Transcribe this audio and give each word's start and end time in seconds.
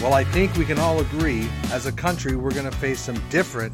Well, 0.00 0.14
I 0.14 0.22
think 0.22 0.54
we 0.56 0.64
can 0.64 0.78
all 0.78 1.00
agree 1.00 1.48
as 1.72 1.86
a 1.86 1.92
country 1.92 2.36
we're 2.36 2.52
going 2.52 2.70
to 2.70 2.76
face 2.76 3.00
some 3.00 3.20
different 3.30 3.72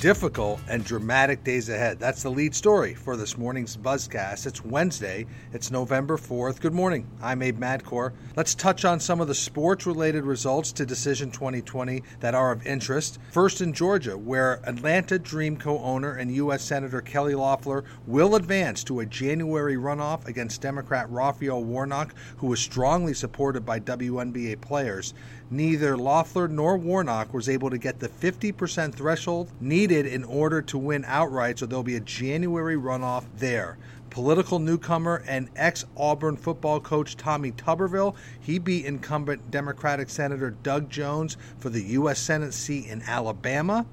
difficult 0.00 0.60
and 0.68 0.84
dramatic 0.84 1.42
days 1.42 1.70
ahead. 1.70 1.98
That's 1.98 2.22
the 2.22 2.30
lead 2.30 2.54
story 2.54 2.92
for 2.92 3.16
this 3.16 3.38
morning's 3.38 3.78
Buzzcast. 3.78 4.46
It's 4.46 4.62
Wednesday, 4.62 5.26
it's 5.54 5.70
November 5.70 6.18
4th. 6.18 6.60
Good 6.60 6.74
morning. 6.74 7.06
I'm 7.22 7.40
Abe 7.40 7.58
Madkour. 7.58 8.12
Let's 8.36 8.54
touch 8.54 8.84
on 8.84 9.00
some 9.00 9.22
of 9.22 9.28
the 9.28 9.34
sports 9.34 9.86
related 9.86 10.24
results 10.24 10.70
to 10.72 10.84
Decision 10.84 11.30
2020 11.30 12.02
that 12.20 12.34
are 12.34 12.52
of 12.52 12.66
interest. 12.66 13.18
First, 13.30 13.62
in 13.62 13.72
Georgia, 13.72 14.18
where 14.18 14.60
Atlanta 14.68 15.18
Dream 15.18 15.56
co 15.56 15.78
owner 15.78 16.16
and 16.16 16.34
U.S. 16.34 16.62
Senator 16.62 17.00
Kelly 17.00 17.34
Loeffler 17.34 17.84
will 18.06 18.34
advance 18.34 18.84
to 18.84 19.00
a 19.00 19.06
January 19.06 19.76
runoff 19.76 20.26
against 20.26 20.60
Democrat 20.60 21.08
Raphael 21.08 21.64
Warnock, 21.64 22.14
who 22.36 22.48
was 22.48 22.60
strongly 22.60 23.14
supported 23.14 23.64
by 23.64 23.80
WNBA 23.80 24.60
players 24.60 25.14
neither 25.50 25.96
Loeffler 25.96 26.48
nor 26.48 26.76
Warnock 26.76 27.32
was 27.32 27.48
able 27.48 27.70
to 27.70 27.78
get 27.78 28.00
the 28.00 28.08
50% 28.08 28.94
threshold 28.94 29.52
needed 29.60 29.85
in 29.90 30.24
order 30.24 30.62
to 30.62 30.78
win 30.78 31.04
outright, 31.06 31.58
so 31.58 31.66
there'll 31.66 31.82
be 31.82 31.96
a 31.96 32.00
January 32.00 32.76
runoff 32.76 33.24
there. 33.36 33.78
Political 34.10 34.60
newcomer 34.60 35.22
and 35.26 35.48
ex 35.54 35.84
Auburn 35.96 36.36
football 36.36 36.80
coach 36.80 37.16
Tommy 37.16 37.52
Tuberville, 37.52 38.16
he 38.40 38.58
beat 38.58 38.84
incumbent 38.84 39.50
Democratic 39.50 40.08
Senator 40.08 40.50
Doug 40.50 40.88
Jones 40.90 41.36
for 41.58 41.68
the 41.68 41.82
U.S. 41.82 42.18
Senate 42.18 42.54
seat 42.54 42.86
in 42.86 43.02
Alabama 43.02 43.86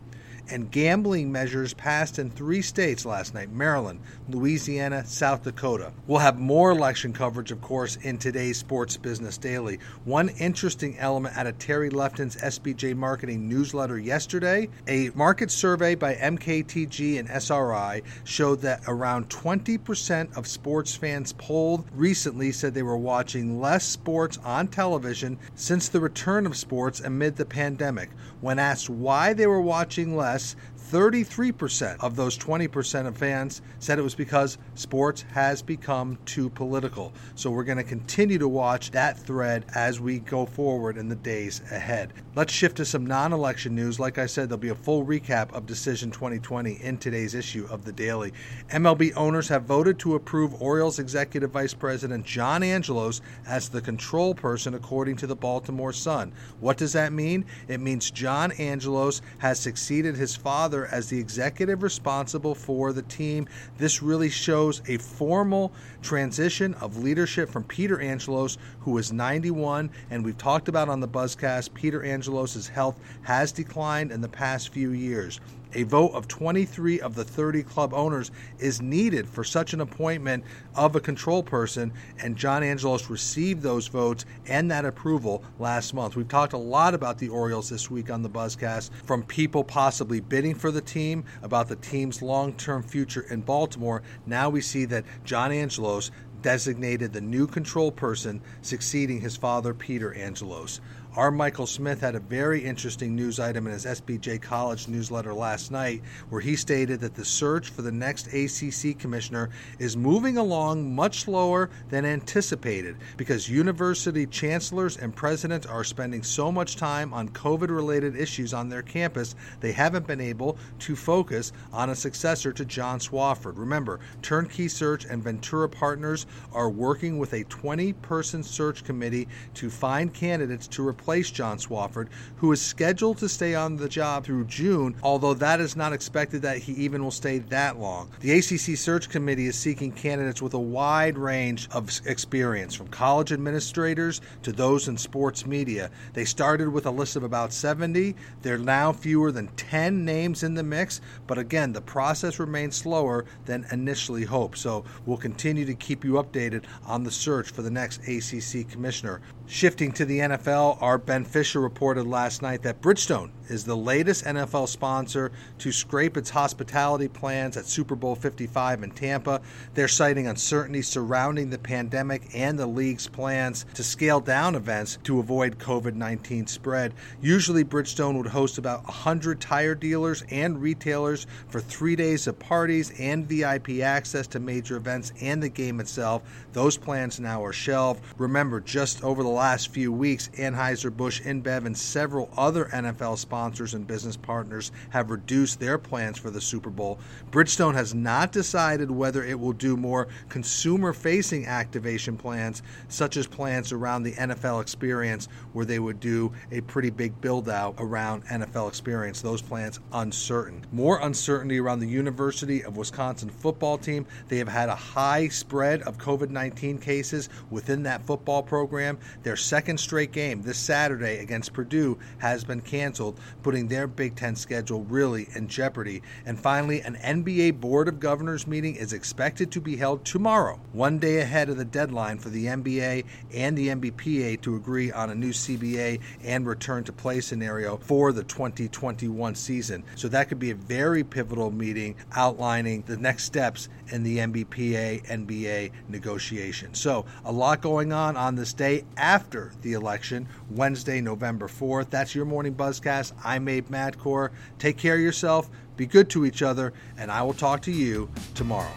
and 0.50 0.72
gambling 0.72 1.32
measures 1.32 1.74
passed 1.74 2.20
in 2.20 2.30
three 2.30 2.62
states 2.62 3.06
last 3.06 3.34
night 3.34 3.52
Maryland, 3.52 4.00
Louisiana, 4.30 5.06
South 5.06 5.44
Dakota. 5.44 5.94
We'll 6.08 6.20
have 6.20 6.40
more 6.40 6.72
election 6.72 7.14
coverage, 7.14 7.52
of 7.52 7.62
course, 7.62 7.96
in 7.98 8.18
today's 8.18 8.58
Sports 8.58 8.98
Business 8.98 9.38
Daily. 9.38 9.80
One 10.06 10.30
interesting 10.30 10.98
element 11.00 11.38
out 11.38 11.48
of 11.48 11.58
Terry 11.60 11.90
Lefton's 11.90 12.36
SBJ 12.36 12.96
Marketing 12.96 13.48
newsletter 13.48 14.00
yesterday 14.00 14.70
a 14.88 15.10
market 15.16 15.52
survey 15.52 15.96
by 15.96 16.16
MKTG 16.16 17.20
and 17.20 17.30
SRI 17.30 18.02
showed 18.24 18.62
that 18.62 18.82
around 18.88 19.30
20% 19.30 20.36
of 20.38 20.48
sports 20.48 20.96
fans 20.96 21.34
polled 21.34 21.86
recently 21.94 22.52
said 22.52 22.74
they 22.74 22.84
were 22.84 22.98
watching 22.98 23.60
less 23.60 23.86
sports 23.86 24.38
on 24.44 24.68
television 24.68 25.38
since 25.56 25.90
the 25.90 26.00
return 26.00 26.46
of 26.46 26.58
sports 26.58 27.00
amid 27.00 27.36
the 27.36 27.46
pandemic. 27.46 28.10
When 28.42 28.60
asked 28.60 28.90
why 28.90 29.34
they 29.34 29.48
were 29.48 29.62
watching 29.62 30.18
less, 30.18 30.33
us 30.34 30.56
33% 30.92 31.98
of 32.02 32.16
those 32.16 32.38
20% 32.38 33.08
of 33.08 33.18
fans 33.18 33.62
said 33.80 33.98
it 33.98 34.04
was 34.04 34.16
because 34.16 34.58
sports 34.76 35.24
has 35.34 35.62
become 35.62 36.18
too 36.26 36.50
political. 36.50 37.14
So 37.36 37.50
we're 37.52 37.64
going 37.64 37.78
to 37.78 37.84
continue 37.84 38.38
to 38.38 38.48
watch 38.48 38.92
that 38.92 39.18
thread 39.18 39.66
as 39.74 40.00
we 40.00 40.20
go 40.20 40.46
forward 40.46 40.98
in 40.98 41.10
the 41.10 41.16
days 41.16 41.62
ahead. 41.72 42.14
Let's 42.36 42.54
shift 42.54 42.78
to 42.78 42.86
some 42.86 43.06
non 43.06 43.34
election 43.34 43.76
news. 43.76 44.00
Like 44.00 44.18
I 44.18 44.26
said, 44.26 44.50
there'll 44.50 44.60
be 44.60 44.70
a 44.70 44.76
full 44.76 45.06
recap 45.06 45.54
of 45.54 45.66
Decision 45.66 46.12
2020 46.12 46.74
in 46.74 46.98
today's 46.98 47.36
issue 47.36 47.68
of 47.70 47.86
the 47.86 47.92
Daily. 47.92 48.34
MLB 48.70 49.14
owners 49.16 49.48
have 49.48 49.64
voted 49.64 50.00
to 50.00 50.16
approve 50.16 50.62
Orioles 50.62 51.00
executive 51.00 51.52
vice 51.52 51.74
president 51.74 52.26
John 52.26 52.64
Angelos 52.64 53.22
as 53.48 53.70
the 53.70 53.82
control 53.82 54.34
person, 54.34 54.74
according 54.74 55.16
to 55.18 55.28
the 55.28 55.36
Baltimore 55.36 55.94
Sun. 55.94 56.34
What 56.60 56.78
does 56.78 56.94
that 56.94 57.14
mean? 57.14 57.46
It 57.68 57.80
means 57.80 58.12
John 58.12 58.52
Angelos 58.54 59.22
has 59.38 59.60
succeeded 59.60 60.16
his 60.16 60.36
father 60.36 60.73
as 60.74 61.10
the 61.10 61.20
executive 61.20 61.84
responsible 61.84 62.56
for 62.56 62.92
the 62.92 63.04
team. 63.04 63.48
This 63.78 64.02
really 64.02 64.30
shows 64.30 64.82
a 64.88 64.98
formal 64.98 65.72
transition 66.02 66.74
of 66.76 66.98
leadership 66.98 67.50
from 67.50 67.64
Peter 67.64 68.00
Angelos, 68.00 68.58
who 68.80 68.98
is 68.98 69.14
91, 69.14 69.92
and 70.10 70.26
we've 70.26 70.38
talked 70.38 70.68
about 70.68 70.90
on 70.90 71.00
the 71.00 71.08
Buzzcast, 71.08 71.74
Peter 71.74 72.04
Angelos' 72.04 72.68
health 72.68 73.00
has 73.22 73.52
declined 73.52 74.12
in 74.12 74.22
the 74.22 74.28
past 74.28 74.70
few 74.70 74.92
years. 74.92 75.40
A 75.76 75.84
vote 75.84 76.12
of 76.14 76.28
23 76.28 77.02
of 77.02 77.16
the 77.16 77.24
30 77.24 77.64
club 77.64 77.94
owners 77.94 78.30
is 78.60 78.82
needed 78.82 79.28
for 79.28 79.44
such 79.44 79.74
an 79.74 79.82
appointment 79.82 80.44
of 80.76 80.96
a 80.96 81.00
control 81.00 81.42
person, 81.42 81.92
and 82.20 82.36
John 82.36 82.62
Angelos 82.62 83.10
received 83.10 83.64
those 83.64 83.88
votes 83.88 84.26
and 84.46 84.70
that 84.70 84.86
approval 84.86 85.44
last 85.58 85.96
month. 85.96 86.16
We've 86.16 86.28
talked 86.28 86.54
a 86.54 86.58
lot 86.58 86.94
about 86.94 87.18
the 87.18 87.30
Orioles 87.30 87.70
this 87.70 87.90
week 87.90 88.12
on 88.12 88.22
the 88.22 88.30
Buzzcast, 88.30 88.92
from 89.04 89.24
people 89.24 89.64
possibly 89.64 90.20
bidding 90.20 90.54
for 90.54 90.70
the 90.70 90.82
team, 90.82 91.24
about 91.42 91.68
the 91.68 91.76
team's 91.78 92.22
long 92.22 92.54
term 92.54 92.84
future 92.84 93.26
in 93.32 93.42
Baltimore. 93.42 94.04
Now 94.28 94.50
we 94.50 94.62
see 94.62 94.86
that 94.86 95.06
John 95.24 95.52
Angelos 95.52 96.12
designated 96.44 97.14
the 97.14 97.22
new 97.22 97.48
control 97.48 97.92
person, 97.92 98.42
succeeding 98.62 99.22
his 99.22 99.36
father, 99.36 99.74
Peter 99.74 100.14
Angelos. 100.14 100.82
R. 101.16 101.30
Michael 101.30 101.68
Smith 101.68 102.02
had 102.02 102.16
a 102.16 102.20
very 102.20 102.64
interesting 102.64 103.16
news 103.16 103.40
item 103.40 103.68
in 103.68 103.74
his 103.74 103.86
SBJ 103.86 104.42
College 104.42 104.88
newsletter 104.88 105.32
last 105.32 105.70
night, 105.70 106.02
where 106.30 106.42
he 106.42 106.56
stated 106.56 107.02
that 107.02 107.14
the 107.14 107.24
search 107.24 107.70
for 107.70 107.84
the 107.84 107.92
next 107.92 108.34
ACC 108.34 108.98
commissioner 108.98 109.52
is 109.78 109.96
moving 109.96 110.38
along 110.38 110.96
much 110.96 111.20
slower 111.20 111.70
than 111.90 112.04
anticipated 112.04 112.98
because 113.16 113.48
university 113.48 114.26
chancellors 114.26 114.98
and 114.98 115.16
presidents 115.16 115.68
are 115.68 115.84
spending 115.84 116.24
so 116.24 116.52
much 116.52 116.78
time 116.78 117.14
on 117.14 117.30
COVID 117.30 117.70
related 117.70 118.16
issues 118.16 118.52
on 118.52 118.68
their 118.68 118.82
campus, 118.82 119.36
they 119.60 119.72
haven't 119.72 120.08
been 120.08 120.22
able 120.22 120.58
to 120.80 120.96
focus 120.96 121.52
on 121.72 121.92
a 121.92 121.96
successor 121.96 122.52
to 122.54 122.66
John 122.66 122.98
Swofford. 122.98 123.60
Remember, 123.60 124.00
Turnkey 124.24 124.68
Search 124.68 125.06
and 125.06 125.24
Ventura 125.24 125.70
Partners 125.70 126.26
are 126.54 126.72
working 126.72 127.20
with 127.20 127.34
a 127.34 127.44
20 127.44 127.94
person 127.94 128.42
search 128.42 128.84
committee 128.84 129.28
to 129.54 129.70
find 129.70 130.12
candidates 130.12 130.68
to 130.70 130.82
replace 131.04 131.30
John 131.30 131.58
Swofford, 131.58 132.08
who 132.38 132.50
is 132.54 132.62
scheduled 132.62 133.18
to 133.18 133.28
stay 133.28 133.56
on 133.56 133.76
the 133.76 133.90
job 133.90 134.24
through 134.24 134.46
June, 134.46 134.96
although 135.04 135.34
that 135.34 135.60
is 135.60 135.76
not 135.76 135.92
expected 135.92 136.42
that 136.44 136.60
he 136.60 136.72
even 136.74 137.04
will 137.04 137.12
stay 137.12 137.40
that 137.40 137.78
long. 137.78 138.10
The 138.22 138.32
ACC 138.32 138.78
Search 138.78 139.10
Committee 139.10 139.48
is 139.48 139.58
seeking 139.58 139.92
candidates 139.92 140.42
with 140.42 140.54
a 140.54 140.60
wide 140.60 141.18
range 141.18 141.68
of 141.72 141.90
experience, 142.06 142.74
from 142.74 142.88
college 142.88 143.34
administrators 143.34 144.22
to 144.44 144.54
those 144.54 144.88
in 144.88 144.98
sports 144.98 145.46
media. 145.46 145.92
They 146.14 146.24
started 146.24 146.70
with 146.70 146.86
a 146.86 146.92
list 146.92 147.18
of 147.18 147.24
about 147.24 147.52
70. 147.52 148.16
There 148.42 148.56
are 148.56 148.60
now 148.60 148.94
fewer 148.94 149.34
than 149.34 149.48
10 149.58 150.06
names 150.06 150.44
in 150.44 150.54
the 150.54 150.64
mix, 150.64 151.02
but 151.28 151.38
again, 151.38 151.74
the 151.74 151.82
process 151.82 152.40
remains 152.40 152.78
slower 152.78 153.26
than 153.44 153.66
initially 153.74 154.24
hoped. 154.24 154.58
So 154.58 154.86
we'll 155.06 155.18
continue 155.18 155.66
to 155.66 155.74
keep 155.74 156.06
you 156.06 156.14
updated 156.14 156.64
on 156.86 157.04
the 157.04 157.12
search 157.12 157.52
for 157.52 157.62
the 157.62 157.72
next 157.72 158.08
ACC 158.08 158.70
commissioner. 158.70 159.20
Shifting 159.48 159.92
to 159.92 160.06
the 160.06 160.20
NFL, 160.20 160.82
our 160.82 160.93
Ben 160.98 161.24
Fisher 161.24 161.60
reported 161.60 162.06
last 162.06 162.42
night 162.42 162.64
that 162.64 162.82
Bridgestone 162.82 163.32
is 163.50 163.64
the 163.64 163.76
latest 163.76 164.26
NFL 164.26 164.68
sponsor 164.68 165.32
to 165.60 165.72
scrape 165.72 166.18
its 166.18 166.30
hospitality 166.30 167.08
plans 167.08 167.58
at 167.58 167.66
Super 167.66 167.96
Bowl 167.96 168.16
55 168.16 168.84
in 168.84 168.92
Tampa. 168.92 169.42
They're 169.74 169.88
citing 169.88 170.28
uncertainty 170.28 170.82
surrounding 170.82 171.50
the 171.50 171.58
pandemic 171.58 172.24
and 172.34 172.58
the 172.58 172.66
league's 172.66 173.08
plans 173.08 173.66
to 173.76 173.84
scale 173.84 174.20
down 174.20 174.56
events 174.56 174.98
to 175.04 175.20
avoid 175.20 175.60
COVID 175.60 175.94
19 175.96 176.48
spread. 176.48 176.94
Usually, 177.22 177.64
Bridgestone 177.64 178.18
would 178.18 178.28
host 178.28 178.58
about 178.58 178.84
100 178.86 179.40
tire 179.40 179.76
dealers 179.76 180.24
and 180.30 180.62
retailers 180.62 181.28
for 181.50 181.60
three 181.60 181.96
days 181.96 182.28
of 182.28 182.40
parties 182.40 182.92
and 183.00 183.28
VIP 183.28 183.82
access 183.82 184.28
to 184.28 184.40
major 184.40 184.78
events 184.78 185.14
and 185.22 185.44
the 185.44 185.50
game 185.50 185.80
itself. 185.80 186.24
Those 186.54 186.78
plans 186.78 187.20
now 187.20 187.44
are 187.44 187.54
shelved. 187.54 188.04
Remember, 188.18 188.60
just 188.60 189.04
over 189.04 189.24
the 189.24 189.30
last 189.30 189.70
few 189.70 189.92
weeks, 189.92 190.30
Anheuser 190.38 190.83
Anheuser-Busch, 190.84 191.22
InBev, 191.22 191.66
and 191.66 191.78
several 191.78 192.30
other 192.38 192.66
NFL 192.66 193.18
sponsors 193.18 193.74
and 193.74 193.88
business 193.88 194.18
partners 194.18 194.72
have 194.90 195.10
reduced 195.10 195.60
their 195.60 195.78
plans 195.78 196.18
for 196.18 196.30
the 196.30 196.42
Super 196.42 196.70
Bowl. 196.70 197.00
Bridgestone 197.32 197.74
has 197.74 197.94
not 197.94 198.32
decided 198.32 198.92
whether 198.92 199.24
it 199.24 199.40
will 199.40 199.54
do 199.54 199.78
more 199.78 200.08
consumer-facing 200.30 201.46
activation 201.46 202.18
plans, 202.18 202.62
such 202.88 203.18
as 203.18 203.28
plans 203.28 203.72
around 203.72 204.04
the 204.04 204.14
NFL 204.14 204.62
experience, 204.62 205.28
where 205.54 205.66
they 205.66 205.80
would 205.80 206.00
do 206.00 206.32
a 206.52 206.62
pretty 206.62 206.90
big 206.90 207.20
build-out 207.22 207.76
around 207.78 208.26
NFL 208.26 208.68
experience. 208.68 209.22
Those 209.22 209.42
plans 209.42 209.80
uncertain. 209.94 210.66
More 210.72 211.00
uncertainty 211.02 211.60
around 211.60 211.80
the 211.80 211.88
University 211.88 212.64
of 212.64 212.78
Wisconsin 212.78 213.30
football 213.30 213.78
team. 213.78 214.06
They 214.28 214.38
have 214.38 214.48
had 214.48 214.70
a 214.70 214.76
high 214.76 215.28
spread 215.30 215.82
of 215.84 215.98
COVID 215.98 216.30
19 216.30 216.78
cases 216.80 217.30
within 217.50 217.84
that 217.84 218.06
football 218.06 218.44
program. 218.44 218.98
Their 219.24 219.36
second 219.36 219.80
straight 219.80 220.12
game 220.12 220.42
this 220.42 220.58
Saturday 220.74 221.20
against 221.20 221.54
Purdue 221.54 222.00
has 222.18 222.44
been 222.44 222.60
canceled, 222.60 223.20
putting 223.44 223.68
their 223.68 223.86
Big 223.86 224.16
Ten 224.16 224.36
schedule 224.36 224.84
really 224.86 225.28
in 225.36 225.48
jeopardy. 225.48 226.02
And 226.26 226.40
finally, 226.40 226.82
an 226.82 226.96
NBA 226.96 227.60
Board 227.60 227.88
of 227.88 228.00
Governors 228.00 228.48
meeting 228.48 228.76
is 228.76 228.92
expected 228.92 229.52
to 229.52 229.62
be 229.62 229.76
held 229.76 230.04
tomorrow, 230.04 230.60
one 230.72 230.98
day 230.98 231.20
ahead 231.20 231.50
of 231.50 231.58
the 231.58 231.64
deadline 231.64 232.18
for 232.18 232.30
the 232.30 232.48
NBA 232.48 233.06
and 233.36 233.56
the 233.56 233.68
NBPA 233.68 234.42
to 234.42 234.56
agree 234.56 234.92
on 234.92 235.12
a 235.12 235.16
new 235.16 235.30
CBA 235.30 236.00
and 236.24 236.48
return 236.48 236.84
to 236.86 236.92
play 236.92 237.22
scenario 237.22 237.78
for 237.78 238.12
the 238.12 238.24
2021 238.24 239.36
season. 239.36 239.84
So 239.94 240.08
that 240.08 240.28
could 240.28 240.40
be 240.40 240.50
a 240.50 240.56
very 240.56 241.04
pivotal 241.04 241.52
meeting 241.52 241.94
outlining 242.16 242.82
the 242.88 242.98
next 242.98 243.26
steps 243.26 243.70
in 243.90 244.02
the 244.02 244.18
NBPA 244.18 245.06
NBA 245.06 245.72
negotiation. 245.88 246.74
So, 246.74 247.06
a 247.26 247.32
lot 247.32 247.62
going 247.62 247.94
on 247.94 248.18
on 248.18 248.36
this 248.36 248.54
day 248.54 248.86
after 248.98 249.52
the 249.62 249.74
election, 249.74 250.28
Wednesday, 250.64 251.02
November 251.02 251.50
4th. 251.50 251.90
That's 251.90 252.16
your 252.16 252.24
morning 252.24 252.56
buzzcast. 252.56 253.12
I'm 253.22 253.50
Abe 253.50 253.68
Madkour. 253.68 254.30
Take 254.60 254.78
care 254.78 254.96
of 254.96 255.02
yourself, 255.02 255.50
be 255.76 255.86
good 255.86 256.10
to 256.12 256.26
each 256.26 256.42
other, 256.42 256.72
and 256.98 257.12
I 257.12 257.22
will 257.22 257.34
talk 257.34 257.62
to 257.64 257.72
you 257.74 258.10
tomorrow. 258.34 258.72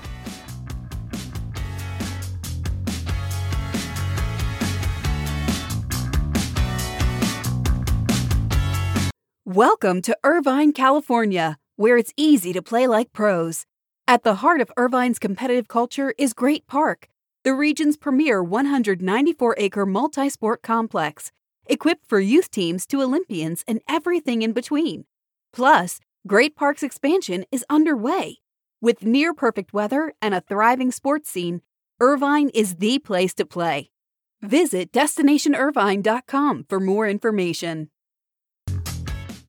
Welcome 9.44 10.03
to 10.03 10.19
Irvine, 10.25 10.73
California, 10.73 11.56
where 11.77 11.97
it's 11.97 12.12
easy 12.17 12.53
to 12.53 12.62
play 12.62 12.89
like 12.89 13.12
pros. 13.12 13.65
At 14.09 14.25
the 14.25 14.35
heart 14.43 14.61
of 14.61 14.73
Irvine's 14.77 15.21
competitive 15.21 15.69
culture 15.69 16.12
is 16.19 16.32
Great 16.32 16.67
Park, 16.67 17.06
the 17.44 17.55
region's 17.55 17.97
premier 17.97 18.43
194 18.43 19.55
acre 19.56 19.87
multi 19.87 20.29
sport 20.29 20.62
complex, 20.62 21.31
equipped 21.69 22.07
for 22.07 22.21
youth 22.21 22.51
teams 22.51 22.87
to 22.87 23.03
Olympians 23.03 23.65
and 23.67 23.81
everything 23.89 24.43
in 24.43 24.53
between. 24.53 25.05
Plus, 25.53 26.01
Great 26.27 26.57
Park's 26.57 26.83
expansion 26.83 27.45
is 27.51 27.65
underway. 27.71 28.39
With 28.81 29.05
near 29.05 29.33
perfect 29.33 29.73
weather 29.73 30.13
and 30.21 30.35
a 30.35 30.41
thriving 30.41 30.91
sports 30.91 31.31
scene, 31.31 31.63
Irvine 32.01 32.51
is 32.51 32.77
the 32.77 32.99
place 32.99 33.33
to 33.35 33.47
play. 33.47 33.91
Visit 34.43 34.93
destinationirvine.com 34.93 36.67
for 36.69 36.81
more 36.81 37.09
information. 37.09 37.91